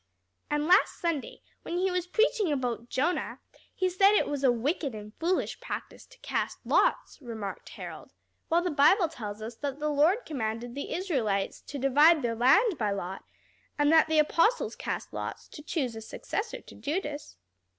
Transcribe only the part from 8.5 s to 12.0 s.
the Bible tells us that the Lord commanded the Israelites to